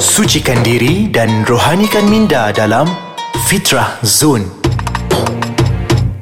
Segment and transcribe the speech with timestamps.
[0.00, 2.88] Sucikan diri dan rohanikan minda dalam
[3.44, 4.48] Fitrah Zone.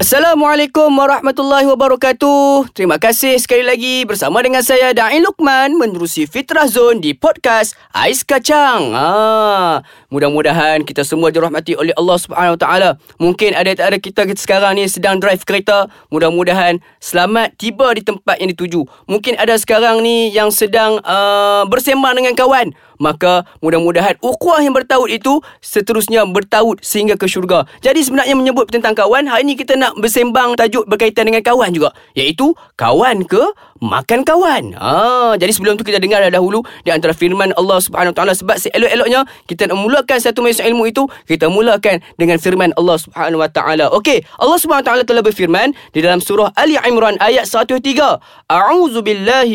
[0.03, 2.75] Assalamualaikum warahmatullahi wabarakatuh.
[2.75, 8.27] Terima kasih sekali lagi bersama dengan saya Dain Lukman menerusi Fitrah Zone di podcast Ais
[8.27, 8.97] Kacang.
[8.99, 12.91] Ah, mudah-mudahan kita semua dirahmati oleh Allah Subhanahu Wa Taala.
[13.21, 15.87] Mungkin ada ada kita, kita sekarang ni sedang drive kereta.
[16.11, 18.89] Mudah-mudahan selamat tiba di tempat yang dituju.
[19.07, 22.75] Mungkin ada sekarang ni yang sedang uh, bersembang dengan kawan.
[22.99, 27.65] Maka mudah-mudahan ukhuwah yang bertaut itu seterusnya bertaut sehingga ke syurga.
[27.83, 31.95] Jadi sebenarnya menyebut tentang kawan, hari ini kita nak bersembang tajuk berkaitan dengan kawan juga.
[32.19, 33.41] Iaitu kawan ke
[33.79, 34.75] makan kawan.
[34.75, 39.23] Ha, jadi sebelum tu kita dengar dahulu di antara firman Allah Subhanahu taala sebab seelok-eloknya
[39.47, 43.87] kita nak mulakan satu majlis ilmu itu, kita mulakan dengan firman Allah Subhanahu wa taala.
[43.95, 48.19] Okey, Allah Subhanahu taala telah berfirman di dalam surah Ali Imran ayat 103.
[48.51, 49.55] A'udzu billahi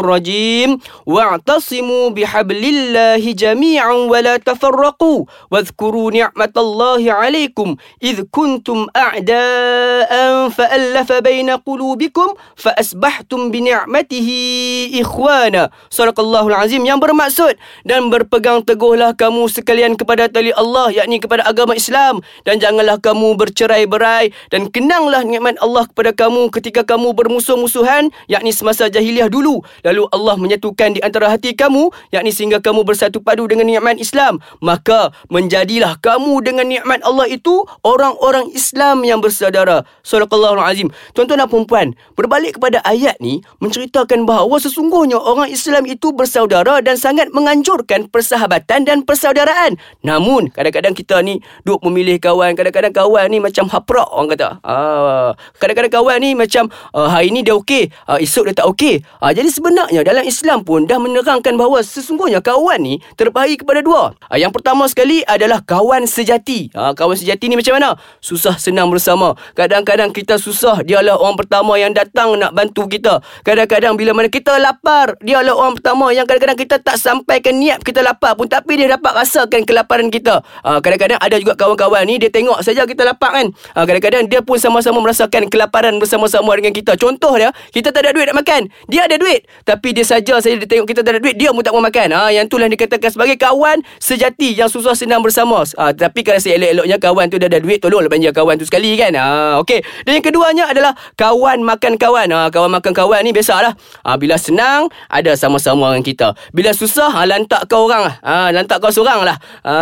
[0.00, 0.80] rajim.
[1.04, 5.26] Wa'tasimu bihab hablillahi jami'an wa la tafarraqu.
[5.50, 7.74] Wadhkuru ni'matallahi 'alaykum.
[7.98, 15.74] Idh kuntum a'da'an fa'alafa baina qulubikum fa asbahtum bi ni'matihi ikhwana.
[15.90, 16.86] Sadaqallahul azim.
[16.86, 22.22] Yang bermaksud dan berpegang teguhlah kamu sekalian kepada tali Allah yakni kepada agama Islam.
[22.46, 28.86] Dan janganlah kamu bercerai-berai dan kenanglah nikmat Allah kepada kamu ketika kamu bermusuh-musuhan yakni semasa
[28.86, 29.66] jahiliah dulu.
[29.82, 34.44] Lalu Allah menyatukan di antara hati kamu yakni sehingga kamu bersatu padu dengan nikmat Islam
[34.60, 39.86] maka menjadilah kamu dengan nikmat Allah itu orang-orang Islam yang bersaudara.
[40.02, 40.90] Sallallahu azim.
[41.14, 46.98] Tuan-tuan dan puan berbalik kepada ayat ni menceritakan bahawa sesungguhnya orang Islam itu bersaudara dan
[46.98, 49.78] sangat menganjurkan persahabatan dan persaudaraan.
[50.02, 54.48] Namun kadang-kadang kita ni duk memilih kawan kadang-kadang kawan ni macam haprak orang kata.
[54.66, 59.06] Ah kadang-kadang kawan ni macam uh, hari ni dia okey uh, esok dia tak okey.
[59.22, 63.80] Uh, jadi sebenarnya dalam Islam pun dah menerangkan bahawa sesungguhnya sesungguhnya kawan ni terbahagi kepada
[63.86, 64.10] dua.
[64.26, 66.74] Ha, yang pertama sekali adalah kawan sejati.
[66.74, 67.94] Ha, kawan sejati ni macam mana?
[68.18, 69.38] Susah senang bersama.
[69.54, 73.22] Kadang-kadang kita susah, dialah orang pertama yang datang nak bantu kita.
[73.46, 78.02] Kadang-kadang bila mana kita lapar, dialah orang pertama yang kadang-kadang kita tak sampaikan niat kita
[78.02, 80.42] lapar pun tapi dia dapat rasakan kelaparan kita.
[80.66, 83.54] Ha, kadang-kadang ada juga kawan-kawan ni dia tengok saja kita lapar kan.
[83.78, 86.98] Ha, kadang-kadang dia pun sama-sama merasakan kelaparan bersama-sama dengan kita.
[86.98, 88.66] Contoh dia, kita tak ada duit nak makan.
[88.90, 91.62] Dia ada duit, tapi dia saja saja dia tengok kita tak ada duit, dia pun
[91.62, 92.15] tak mau makan.
[92.32, 95.62] Yang itulah dikatakan sebagai kawan sejati yang susah senang bersama.
[95.76, 98.96] Ha, tapi kalau saya elok-eloknya kawan tu dah ada duit, tolonglah belanja kawan tu sekali
[98.96, 99.12] kan.
[99.14, 99.84] Ha, Okey.
[100.08, 102.28] Dan yang keduanya adalah kawan makan kawan.
[102.32, 103.76] Ha, kawan makan kawan ni biasalah.
[104.06, 106.28] Ha, bila senang, ada sama-sama dengan kita.
[106.56, 108.14] Bila susah, ha, lantak kau orang lah.
[108.24, 109.36] Ha, lantak kau seorang lah.
[109.66, 109.74] Ha,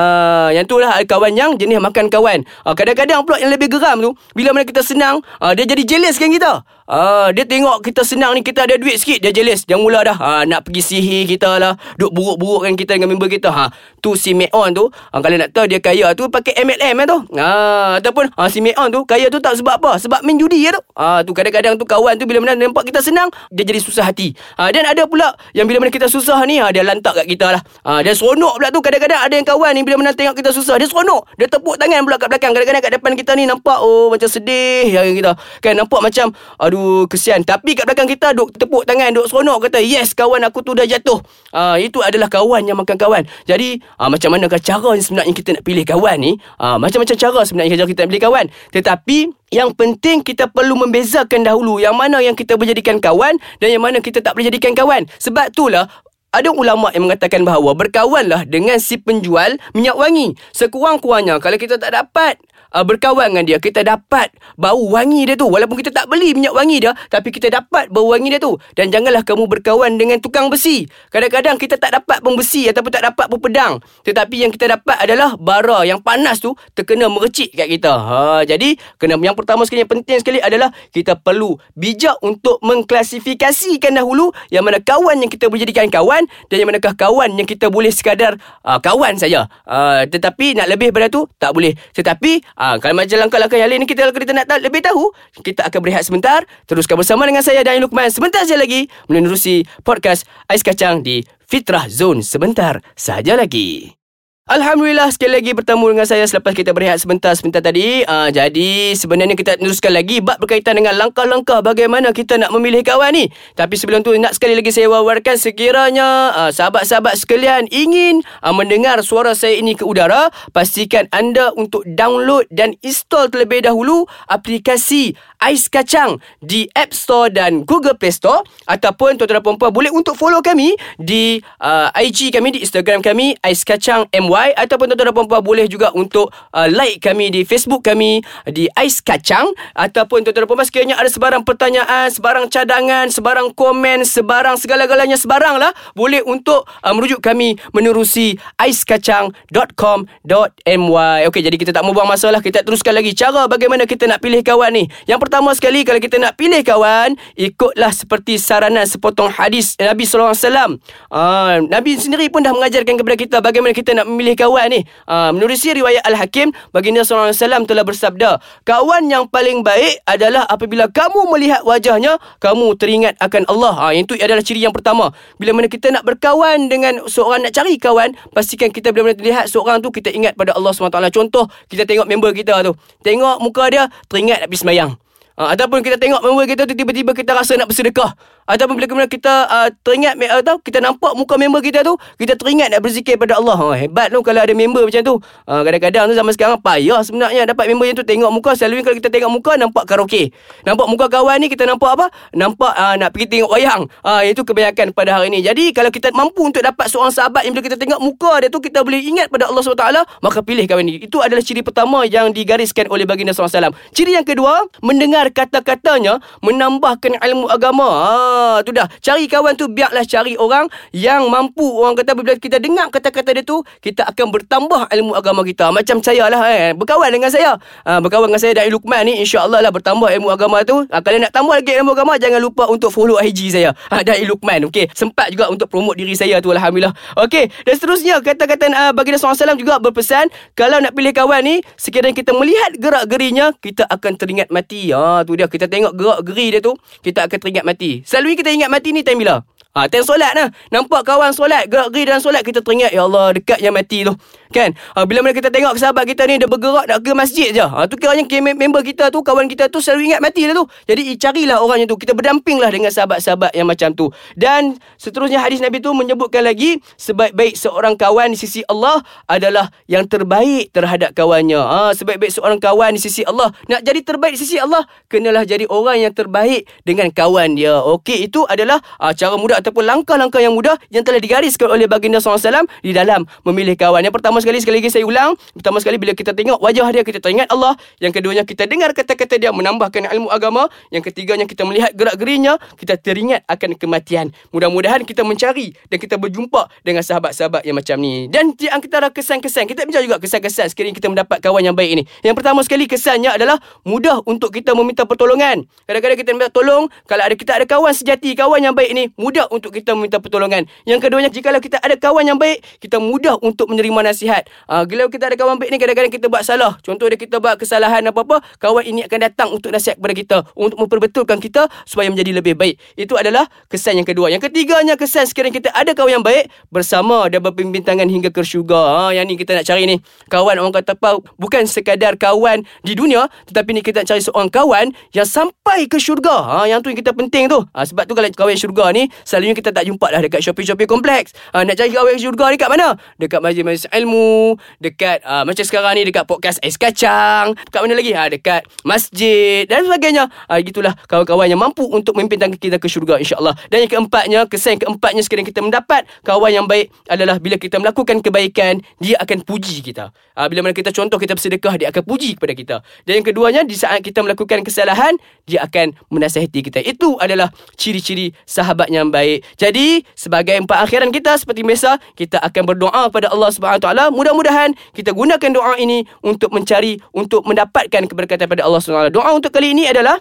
[0.53, 2.43] yang tu lah kawan yang jenis makan kawan.
[2.67, 6.19] Ha, kadang-kadang pula yang lebih geram tu, bila mana kita senang, ha, dia jadi jealous
[6.19, 6.65] kan kita.
[6.85, 9.65] Ah, dia tengok kita senang ni kita ada duit sikit dia jealous.
[9.65, 11.81] Dia mula dah ah, nak pergi sihir kita lah.
[11.97, 13.49] Duk buruk-burukkan kita dengan member kita.
[13.49, 13.73] Ha,
[14.05, 17.19] tu si Meon tu, ah, kalau nak tahu dia kaya tu pakai MLM kan tu.
[17.41, 19.97] Ah, ataupun ah, si Meon tu kaya tu tak sebab apa?
[19.97, 20.85] Sebab main judi ya tu.
[20.93, 24.37] Ah, tu kadang-kadang tu kawan tu bila mana nampak kita senang, dia jadi susah hati.
[24.61, 27.49] Ah, dan ada pula yang bila mana kita susah ni, ah, dia lantak kat kita
[27.49, 27.65] lah.
[27.81, 30.77] Ah, dia seronok pula tu kadang-kadang ada yang kawan ni bila mana tengok kita susah,
[30.77, 31.33] dia seronok.
[31.41, 32.53] Dia tepuk tangan pula kat belakang.
[32.53, 35.33] Kadang-kadang kat depan kita ni nampak oh macam sedih ya kita.
[35.65, 36.37] Kan nampak macam
[36.75, 37.47] aduh kesian.
[37.47, 40.83] Tapi kat belakang kita duk tepuk tangan duk seronok kata yes kawan aku tu dah
[40.83, 41.23] jatuh.
[41.55, 43.23] Uh, itu adalah kawan yang makan kawan.
[43.47, 46.33] Jadi uh, macam manakah cara sebenarnya kita nak pilih kawan ni?
[46.59, 48.45] Uh, macam-macam cara sebenarnya kita nak pilih kawan.
[48.75, 49.19] Tetapi
[49.55, 54.03] yang penting kita perlu membezakan dahulu yang mana yang kita berjadikan kawan dan yang mana
[54.03, 55.07] kita tak boleh jadikan kawan.
[55.23, 55.87] Sebab itulah
[56.35, 60.35] ada ulama yang mengatakan bahawa berkawanlah dengan si penjual minyak wangi.
[60.51, 62.43] Sekurang-kurangnya kalau kita tak dapat
[62.75, 63.59] uh, berkawan dengan dia.
[63.63, 65.47] Kita dapat bau wangi dia tu.
[65.47, 68.59] Walaupun kita tak beli minyak wangi dia tapi kita dapat bau wangi dia tu.
[68.75, 70.91] Dan janganlah kamu berkawan dengan tukang besi.
[71.15, 73.79] Kadang-kadang kita tak dapat pun besi ataupun tak dapat pun pedang.
[74.03, 77.93] Tetapi yang kita dapat adalah bara yang panas tu terkena merecik kat kita.
[77.95, 83.95] Ha jadi kena yang pertama sekali yang penting sekali adalah kita perlu bijak untuk mengklasifikasikan
[83.95, 87.69] dahulu yang mana kawan yang kita boleh jadikan kawan dan yang manakah kawan yang kita
[87.69, 89.47] boleh sekadar uh, kawan saja.
[89.69, 91.77] Uh, tetapi nak lebih daripada tu tak boleh.
[91.93, 95.13] Tetapi Ha, kalau macam langkah-langkah yang lain ni kita, kalau kita nak tahu, lebih tahu,
[95.45, 96.49] kita akan berehat sebentar.
[96.65, 98.09] Teruskan bersama dengan saya, Dain Lukman.
[98.09, 102.25] Sebentar saja lagi menerusi podcast Ais Kacang di Fitrah Zone.
[102.25, 104.04] Sebentar saja lagi.
[104.45, 108.05] Alhamdulillah sekali lagi bertemu dengan saya selepas kita berehat sebentar-sebentar tadi.
[108.05, 113.17] Uh, jadi sebenarnya kita teruskan lagi bab berkaitan dengan langkah-langkah bagaimana kita nak memilih kawan
[113.17, 113.33] ni.
[113.57, 119.01] Tapi sebelum tu nak sekali lagi saya wawarkan sekiranya uh, sahabat-sahabat sekalian ingin uh, mendengar
[119.01, 125.69] suara saya ini ke udara, pastikan anda untuk download dan install terlebih dahulu aplikasi Ais
[125.69, 128.41] Kacang di App Store dan Google Play Store.
[128.65, 133.37] Ataupun tuan-tuan dan puan-puan boleh untuk follow kami di uh, IG kami di Instagram kami
[133.45, 137.85] Ais Kacang MY ataupun tuan-tuan dan puan-puan boleh juga untuk uh, like kami di Facebook
[137.85, 139.53] kami di Ais Kacang.
[139.77, 145.61] Ataupun tuan-tuan dan puan-puan sekiranya ada sebarang pertanyaan, sebarang cadangan, sebarang komen, sebarang segala-galanya sebarang
[145.61, 152.31] lah boleh untuk uh, merujuk kami menerusi aiskacang.com.my Okey jadi kita tak mau buang masa
[152.31, 152.41] lah.
[152.41, 154.87] Kita teruskan lagi cara bagaimana kita nak pilih kawan ni.
[155.11, 160.31] Yang pertama sekali kalau kita nak pilih kawan ikutlah seperti saranan sepotong hadis Nabi sallallahu
[160.31, 160.71] alaihi wasallam.
[161.11, 164.81] Ah, Nabi sendiri pun dah mengajarkan kepada kita bagaimana kita nak memilih kawan ni.
[165.11, 168.31] Uh, menerusi riwayat Al-Hakim baginda sallallahu alaihi wasallam telah bersabda,
[168.63, 173.91] kawan yang paling baik adalah apabila kamu melihat wajahnya kamu teringat akan Allah.
[173.91, 175.11] Ah, itu adalah ciri yang pertama.
[175.43, 179.51] Bila mana kita nak berkawan dengan seorang nak cari kawan, pastikan kita bila mana lihat
[179.51, 181.11] seorang tu kita ingat pada Allah SWT.
[181.11, 182.77] Contoh, kita tengok member kita tu.
[183.03, 184.93] Tengok muka dia, teringat nak pergi semayang.
[185.35, 188.15] Uh, ataupun kita tengok member kita tu tiba-tiba kita rasa nak bersedekah.
[188.45, 192.37] Ataupun bila kemudian kita uh, teringat uh, tahu kita nampak muka member kita tu, kita
[192.37, 193.57] teringat nak berzikir pada Allah.
[193.57, 195.15] Oh, hebat tu kalau ada member macam tu.
[195.49, 198.53] Uh, kadang-kadang tu zaman sekarang payah sebenarnya dapat member yang tu tengok muka.
[198.53, 200.31] Selalu kalau kita tengok muka nampak karaoke.
[200.69, 202.07] Nampak muka kawan ni kita nampak apa?
[202.37, 203.83] Nampak uh, nak pergi tengok wayang.
[204.05, 205.41] Uh, itu kebanyakan pada hari ini.
[205.41, 208.61] Jadi kalau kita mampu untuk dapat seorang sahabat yang bila kita tengok muka dia tu
[208.61, 209.87] kita boleh ingat pada Allah SWT,
[210.21, 211.01] maka pilih kawan ni.
[211.01, 213.73] Itu adalah ciri pertama yang digariskan oleh baginda SAW.
[213.97, 217.89] Ciri yang kedua, mendengar kata-katanya menambahkan ilmu agama.
[217.89, 218.87] Ha, tu dah.
[219.01, 221.65] Cari kawan tu biarlah cari orang yang mampu.
[221.65, 225.73] Orang kata bila kita dengar kata-kata dia tu, kita akan bertambah ilmu agama kita.
[225.73, 226.73] Macam saya lah eh.
[226.77, 227.57] Berkawan dengan saya.
[227.87, 230.85] Ha, berkawan dengan saya dari Lukman ni, insya-Allah lah bertambah ilmu agama tu.
[230.89, 233.73] Ha, kalau nak tambah lagi ilmu agama, jangan lupa untuk follow IG saya.
[233.91, 234.69] Ha, dari Lukman.
[234.69, 234.93] Okey.
[234.93, 236.93] Sempat juga untuk promote diri saya tu alhamdulillah.
[237.21, 237.51] Okey.
[237.65, 240.29] Dan seterusnya kata-kata uh, baginda SAW juga berpesan,
[240.59, 244.91] kalau nak pilih kawan ni, sekiranya kita melihat gerak-gerinya, kita akan teringat mati.
[244.95, 246.73] Ha, tu dia kita tengok gerak geri dia tu
[247.03, 249.45] kita akan teringat mati selalu kita ingat mati ni time bila
[249.75, 250.55] Ha, time solat lah.
[250.71, 254.15] Nampak kawan solat, gerak-geri dalam solat, kita teringat, Ya Allah, dekatnya mati tu.
[254.55, 254.71] Kan?
[254.95, 257.67] Ha, bila mana kita tengok sahabat kita ni, dia bergerak nak ke masjid je.
[257.67, 258.23] Ha, tu kiranya
[258.55, 260.71] member kita tu, kawan kita tu, selalu ingat mati lah tu.
[260.87, 261.99] Jadi, carilah orangnya tu.
[261.99, 264.15] Kita berdamping lah dengan sahabat-sahabat yang macam tu.
[264.39, 270.07] Dan, seterusnya hadis Nabi tu menyebutkan lagi, sebaik-baik seorang kawan di sisi Allah adalah yang
[270.07, 271.59] terbaik terhadap kawannya.
[271.59, 273.51] Ha, sebaik-baik seorang kawan di sisi Allah.
[273.67, 277.75] Nak jadi terbaik di sisi Allah, kenalah jadi orang yang terbaik dengan kawan dia.
[277.83, 282.21] Okey, itu adalah ha, cara mudah ataupun langkah-langkah yang mudah yang telah digariskan oleh baginda
[282.21, 284.05] SAW di dalam memilih kawan.
[284.05, 285.33] Yang pertama sekali, sekali lagi saya ulang.
[285.57, 287.73] Pertama sekali bila kita tengok wajah dia, kita teringat Allah.
[288.05, 290.69] Yang keduanya, kita dengar kata-kata dia menambahkan ilmu agama.
[290.93, 294.37] Yang ketiganya, kita melihat gerak-gerinya, kita teringat akan kematian.
[294.53, 298.29] Mudah-mudahan kita mencari dan kita berjumpa dengan sahabat-sahabat yang macam ni.
[298.29, 302.03] Dan di antara kesan-kesan, kita bincang juga kesan-kesan sekiranya kita mendapat kawan yang baik ini.
[302.21, 305.65] Yang pertama sekali kesannya adalah mudah untuk kita meminta pertolongan.
[305.87, 309.47] Kadang-kadang kita minta tolong, kalau ada kita ada kawan sejati, kawan yang baik ini, mudah
[309.55, 310.67] untuk kita meminta pertolongan.
[310.83, 314.43] Yang keduanya, jika kita ada kawan yang baik, kita mudah untuk menerima nasihat.
[314.67, 316.75] Uh, kalau kita ada kawan baik ni, kadang-kadang kita buat salah.
[316.83, 320.37] Contoh dia kita buat kesalahan apa-apa, kawan ini akan datang untuk nasihat kepada kita.
[320.59, 322.75] Untuk memperbetulkan kita supaya menjadi lebih baik.
[322.99, 324.35] Itu adalah kesan yang kedua.
[324.35, 328.81] Yang ketiganya, kesan sekiranya kita ada kawan yang baik, bersama dan berpimpintangan hingga ke syurga.
[329.09, 329.97] Ha, yang ni kita nak cari ni.
[330.27, 334.51] Kawan orang kata apa, bukan sekadar kawan di dunia, tetapi ni kita nak cari seorang
[334.51, 336.35] kawan yang sampai ke syurga.
[336.35, 337.63] Ha, yang tu yang kita penting tu.
[337.73, 339.07] Ha, sebab tu kalau kawan syurga ni,
[339.45, 341.37] selalunya kita tak jumpa lah dekat shopping-shopping kompleks.
[341.53, 342.97] Ha, nak cari kawan syurga dekat mana?
[343.21, 348.13] Dekat majlis-majlis ilmu, dekat uh, macam sekarang ni dekat podcast Ais Kacang, dekat mana lagi?
[348.17, 350.33] Ha, dekat masjid dan sebagainya.
[350.49, 353.53] Ha, gitulah kawan-kawan yang mampu untuk memimpin tangga kita ke syurga insya-Allah.
[353.69, 357.77] Dan yang keempatnya, kesan yang keempatnya sekiranya kita mendapat kawan yang baik adalah bila kita
[357.77, 360.09] melakukan kebaikan, dia akan puji kita.
[360.41, 362.77] Ha, bila mana kita contoh kita bersedekah, dia akan puji kepada kita.
[363.05, 366.81] Dan yang keduanya, di saat kita melakukan kesalahan, dia akan menasihati kita.
[366.81, 369.34] Itu adalah ciri-ciri sahabat yang baik.
[369.57, 374.05] Jadi, sebagai empat akhiran kita seperti biasa, kita akan berdoa kepada Allah Subhanahu taala.
[374.13, 379.17] Mudah-mudahan kita gunakan doa ini untuk mencari untuk mendapatkan keberkatan pada Allah Subhanahu taala.
[379.17, 380.21] Doa untuk kali ini adalah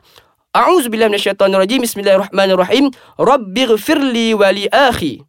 [0.54, 1.82] A'udzubillahi minasyaitonirrajim.
[1.82, 2.94] Bismillahirrahmanirrahim.
[3.18, 5.26] Rabbighfirli wa li akhi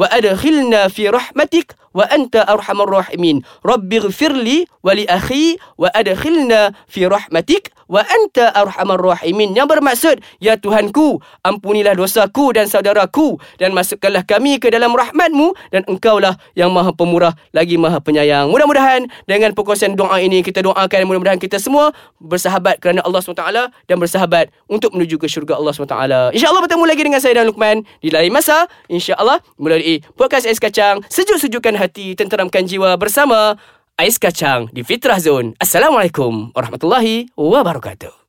[0.00, 3.40] wa adkhilna fi rahmatik wa anta arhamar rahimin.
[3.64, 9.52] Rabbighfirli wa li akhi wa adkhilna fi rahmatik wa anta arhamar rahimin.
[9.56, 15.84] Yang bermaksud ya Tuhanku ampunilah dosaku dan saudaraku dan masukkanlah kami ke dalam rahmatmu dan
[15.88, 18.48] engkaulah yang maha pemurah lagi maha penyayang.
[18.48, 23.44] Mudah-mudahan dengan perkongsian doa ini kita doakan mudah-mudahan kita semua bersahabat kerana Allah SWT
[23.86, 27.84] dan bersahabat untuk menuju ke syurga Allah SWT insyaAllah bertemu lagi dengan saya dan Luqman
[28.00, 28.66] di lain masa.
[28.88, 31.04] insyaAllah melalui podcast Ais Kacang.
[31.06, 33.58] Sejuk-sejukkan hati tenteramkan jiwa bersama
[33.98, 35.58] Ais Kacang di Fitrah Zone.
[35.58, 38.21] Assalamualaikum warahmatullahi wabarakatuh.